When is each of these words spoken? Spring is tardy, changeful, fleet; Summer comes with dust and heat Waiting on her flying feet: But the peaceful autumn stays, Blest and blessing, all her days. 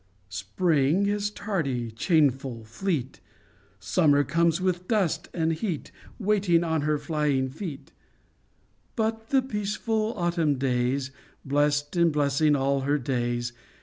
Spring 0.29 1.05
is 1.05 1.29
tardy, 1.29 1.91
changeful, 1.91 2.63
fleet; 2.63 3.19
Summer 3.79 4.23
comes 4.23 4.59
with 4.59 4.87
dust 4.87 5.29
and 5.31 5.53
heat 5.53 5.91
Waiting 6.17 6.63
on 6.63 6.81
her 6.81 6.97
flying 6.97 7.51
feet: 7.51 7.91
But 8.95 9.29
the 9.29 9.43
peaceful 9.43 10.15
autumn 10.17 10.55
stays, 10.55 11.11
Blest 11.45 11.95
and 11.95 12.11
blessing, 12.11 12.55
all 12.55 12.79
her 12.79 12.97
days. 12.97 13.53